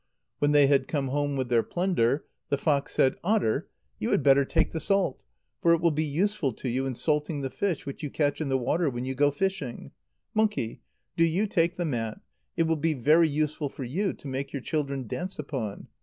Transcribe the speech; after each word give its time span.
When 0.39 0.51
they 0.51 0.65
had 0.65 0.87
come 0.87 1.09
home 1.09 1.35
with 1.37 1.49
their 1.49 1.61
plunder, 1.61 2.25
the 2.49 2.57
fox 2.57 2.95
said: 2.95 3.17
"Otter! 3.23 3.69
you 3.99 4.09
had 4.09 4.23
better 4.23 4.45
take 4.45 4.71
the 4.71 4.79
salt, 4.79 5.25
for 5.61 5.75
it 5.75 5.77
will 5.79 5.91
be 5.91 6.03
useful 6.03 6.53
to 6.53 6.67
you 6.67 6.87
in 6.87 6.95
salting 6.95 7.41
the 7.41 7.51
fish 7.51 7.85
which 7.85 8.01
you 8.01 8.09
catch 8.09 8.41
in 8.41 8.49
the 8.49 8.57
water 8.57 8.89
when 8.89 9.05
you 9.05 9.13
go 9.13 9.29
fishing. 9.29 9.91
Monkey! 10.33 10.81
do 11.17 11.23
you 11.23 11.45
take 11.45 11.75
the 11.75 11.85
mat; 11.85 12.19
it 12.57 12.63
will 12.63 12.77
be 12.77 12.95
very 12.95 13.29
useful 13.29 13.69
for 13.69 13.83
you 13.83 14.11
to 14.13 14.27
make 14.27 14.51
your 14.51 14.61
children 14.63 15.05
dance 15.05 15.37
upon. 15.37 15.87